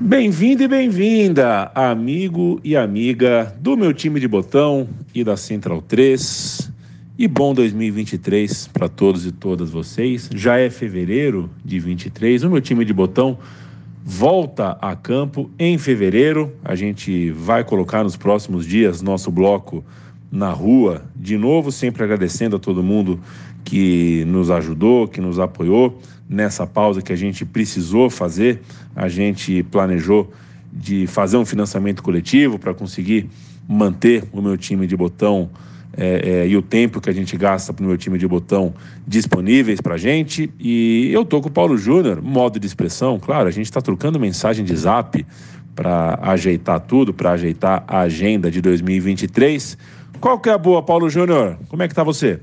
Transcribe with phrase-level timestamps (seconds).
[0.00, 6.70] Bem-vindo e bem-vinda, amigo e amiga do meu time de botão e da Central 3.
[7.16, 10.28] E bom 2023 para todos e todas vocês.
[10.34, 12.42] Já é fevereiro de 23.
[12.42, 13.38] O meu time de botão
[14.02, 16.52] volta a campo em fevereiro.
[16.64, 19.84] A gente vai colocar nos próximos dias nosso bloco
[20.34, 23.20] na rua de novo, sempre agradecendo a todo mundo
[23.64, 28.60] que nos ajudou, que nos apoiou nessa pausa que a gente precisou fazer.
[28.96, 30.30] A gente planejou
[30.72, 33.30] de fazer um financiamento coletivo para conseguir
[33.66, 35.48] manter o meu time de botão
[35.96, 38.74] é, é, e o tempo que a gente gasta para o meu time de botão
[39.06, 40.50] disponíveis para a gente.
[40.58, 44.18] E eu tô com o Paulo Júnior, modo de expressão, claro, a gente está trocando
[44.18, 45.24] mensagem de zap
[45.76, 49.78] para ajeitar tudo, para ajeitar a agenda de 2023.
[50.20, 51.58] Qual que é a boa, Paulo Júnior?
[51.68, 52.40] Como é que tá você?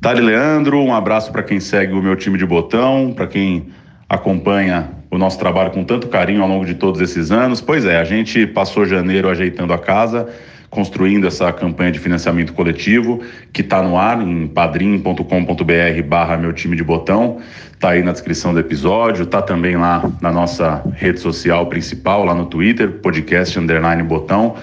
[0.00, 3.70] Dali Leandro, um abraço para quem segue o meu time de botão, para quem
[4.08, 7.60] acompanha o nosso trabalho com tanto carinho ao longo de todos esses anos.
[7.60, 10.28] Pois é, a gente passou janeiro ajeitando a casa,
[10.70, 13.20] construindo essa campanha de financiamento coletivo
[13.52, 17.38] que está no ar em padrim.com.br barra meu time de botão.
[17.72, 22.34] Está aí na descrição do episódio, está também lá na nossa rede social principal, lá
[22.34, 24.56] no Twitter, podcast underline botão.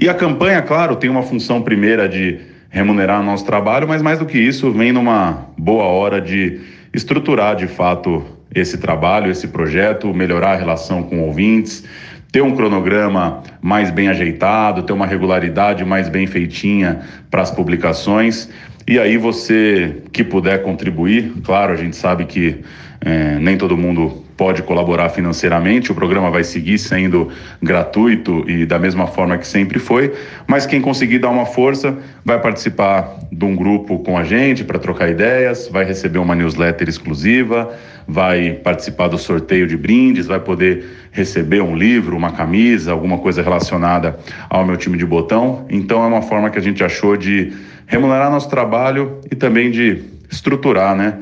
[0.00, 4.26] E a campanha, claro, tem uma função primeira de remunerar nosso trabalho, mas mais do
[4.26, 6.60] que isso, vem numa boa hora de
[6.92, 11.84] estruturar de fato esse trabalho, esse projeto, melhorar a relação com ouvintes,
[12.32, 17.00] ter um cronograma mais bem ajeitado, ter uma regularidade mais bem feitinha
[17.30, 18.48] para as publicações.
[18.88, 22.60] E aí você que puder contribuir, claro, a gente sabe que
[23.00, 25.92] é, nem todo mundo pode colaborar financeiramente.
[25.92, 27.28] O programa vai seguir sendo
[27.62, 30.12] gratuito e da mesma forma que sempre foi,
[30.46, 34.78] mas quem conseguir dar uma força vai participar de um grupo com a gente para
[34.78, 37.72] trocar ideias, vai receber uma newsletter exclusiva,
[38.06, 43.42] vai participar do sorteio de brindes, vai poder receber um livro, uma camisa, alguma coisa
[43.42, 44.18] relacionada
[44.50, 45.64] ao meu time de botão.
[45.70, 47.52] Então é uma forma que a gente achou de
[47.86, 51.14] remunerar nosso trabalho e também de estruturar, né?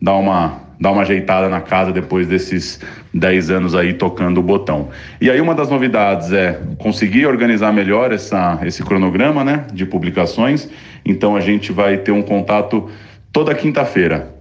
[0.00, 2.80] Dar uma dar uma ajeitada na casa depois desses
[3.12, 4.88] 10 anos aí tocando o botão.
[5.20, 10.70] E aí uma das novidades é conseguir organizar melhor essa, esse cronograma né, de publicações.
[11.04, 12.88] Então a gente vai ter um contato
[13.30, 14.34] toda quinta-feira.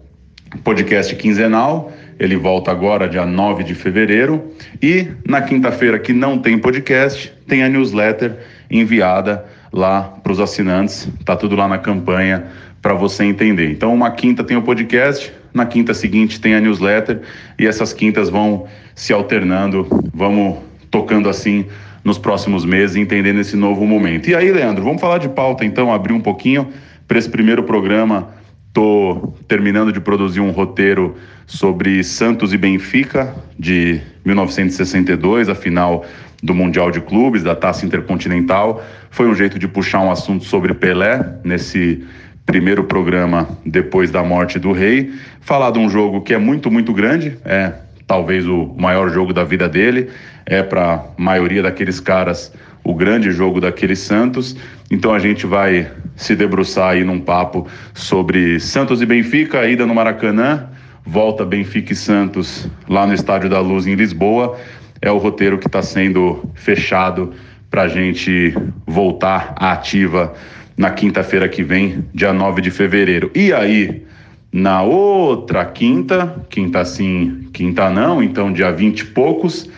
[0.64, 4.52] Podcast quinzenal, ele volta agora dia 9 de fevereiro.
[4.82, 8.38] E na quinta-feira que não tem podcast, tem a newsletter
[8.72, 11.08] enviada lá para os assinantes.
[11.26, 12.46] Tá tudo lá na campanha
[12.82, 13.70] para você entender.
[13.72, 17.22] Então, uma quinta tem o podcast, na quinta seguinte tem a newsletter
[17.58, 20.58] e essas quintas vão se alternando, vamos
[20.92, 21.66] tocando assim
[22.04, 24.30] nos próximos meses, entendendo esse novo momento.
[24.30, 26.70] E aí, Leandro, vamos falar de pauta então, abrir um pouquinho
[27.08, 28.30] para esse primeiro programa.
[28.74, 31.16] Tô terminando de produzir um roteiro
[31.46, 36.06] sobre Santos e Benfica de 1962, a final
[36.42, 38.84] do Mundial de Clubes, da Taça Intercontinental.
[39.10, 42.04] Foi um jeito de puxar um assunto sobre Pelé nesse
[42.50, 46.92] primeiro programa depois da morte do rei, falar de um jogo que é muito, muito
[46.92, 47.74] grande, é
[48.08, 50.10] talvez o maior jogo da vida dele,
[50.48, 52.52] é para a maioria daqueles caras
[52.84, 54.58] o grande jogo daqueles Santos.
[54.90, 59.94] Então a gente vai se debruçar aí num papo sobre Santos e Benfica, ida no
[59.94, 60.70] Maracanã,
[61.06, 64.58] volta Benfica e Santos lá no Estádio da Luz em Lisboa.
[65.00, 67.32] É o roteiro que está sendo fechado
[67.70, 68.56] para a gente
[68.88, 70.34] voltar à ativa
[70.80, 73.30] na quinta-feira que vem, dia 9 de fevereiro.
[73.36, 74.06] E aí,
[74.50, 79.70] na outra quinta, quinta sim, quinta não, então dia 20 e poucos,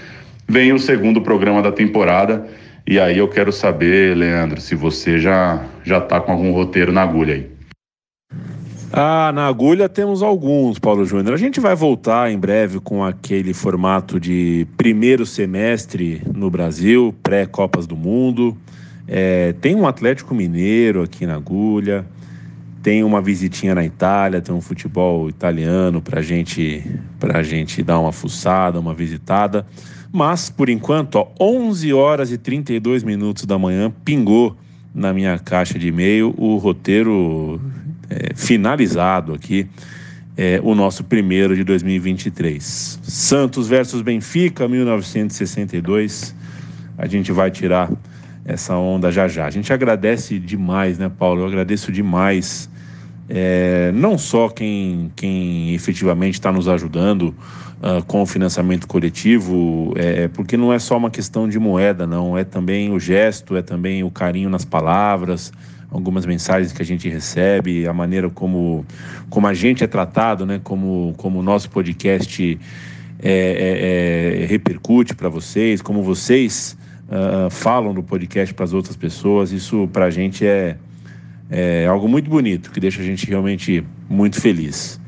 [0.48, 2.48] vem o segundo programa da temporada.
[2.86, 7.02] E aí eu quero saber, Leandro, se você já já tá com algum roteiro na
[7.02, 7.50] agulha aí.
[8.94, 11.34] Ah, na agulha temos alguns, Paulo Júnior.
[11.34, 17.88] A gente vai voltar em breve com aquele formato de primeiro semestre no Brasil, pré-Copas
[17.88, 18.56] do Mundo.
[19.14, 22.06] É, tem um Atlético Mineiro aqui na agulha,
[22.82, 26.82] tem uma visitinha na Itália, tem um futebol italiano para gente,
[27.22, 29.68] a gente dar uma fuçada, uma visitada.
[30.14, 34.56] Mas, por enquanto, ó, 11 horas e 32 minutos da manhã, pingou
[34.96, 37.60] na minha caixa de e-mail o roteiro
[38.10, 39.68] é, finalizado aqui,
[40.38, 43.00] é, o nosso primeiro de 2023.
[43.04, 46.34] Santos versus Benfica, 1962.
[46.98, 47.92] A gente vai tirar
[48.46, 49.46] essa onda já já.
[49.46, 51.42] A gente agradece demais, né, Paulo?
[51.42, 52.70] Eu agradeço demais.
[53.30, 57.34] É, não só quem, quem efetivamente está nos ajudando
[57.82, 62.38] uh, com o financiamento coletivo, é, porque não é só uma questão de moeda, não,
[62.38, 65.54] é também o gesto, é também o carinho nas palavras,
[65.90, 68.86] algumas mensagens que a gente recebe, a maneira como,
[69.30, 72.60] como a gente é tratado, né, como, como o nosso podcast
[73.22, 76.78] é, é, repercute para vocês, como vocês
[77.12, 79.52] uh, falam no podcast para as outras pessoas.
[79.52, 80.78] Isso para a gente é,
[81.50, 85.00] é algo muito bonito, que deixa a gente realmente muito feliz.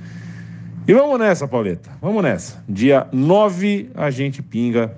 [0.86, 2.62] E vamos nessa, Pauleta, vamos nessa.
[2.68, 4.94] Dia 9 a gente pinga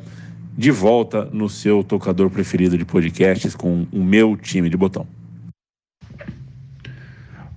[0.57, 5.05] de volta no seu tocador preferido de podcasts com o meu time de botão.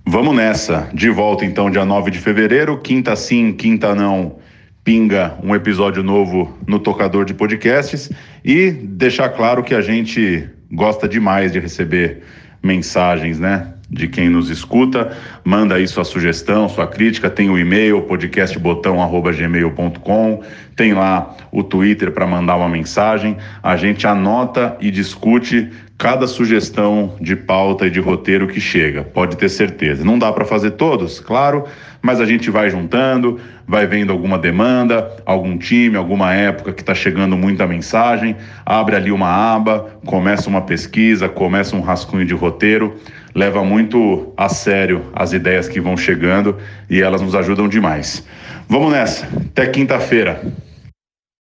[0.05, 0.89] Vamos nessa.
[0.93, 4.37] De volta então, dia 9 de fevereiro, quinta sim, quinta não
[4.83, 8.09] pinga um episódio novo no tocador de podcasts
[8.43, 12.23] e deixar claro que a gente gosta demais de receber
[12.61, 13.73] mensagens, né?
[13.89, 20.43] De quem nos escuta, manda aí sua sugestão, sua crítica, tem o e-mail podcastbotão@gmail.com,
[20.75, 27.13] tem lá o Twitter para mandar uma mensagem, a gente anota e discute cada sugestão
[27.19, 30.01] de pauta e de roteiro que chega, pode ter certeza.
[30.01, 31.65] Não dá para fazer todos, claro,
[32.01, 33.37] mas a gente vai juntando,
[33.67, 39.11] vai vendo alguma demanda, algum time, alguma época que está chegando muita mensagem, abre ali
[39.11, 42.95] uma aba, começa uma pesquisa, começa um rascunho de roteiro,
[43.35, 46.55] leva muito a sério as ideias que vão chegando
[46.89, 48.25] e elas nos ajudam demais.
[48.69, 50.41] Vamos nessa, até quinta-feira.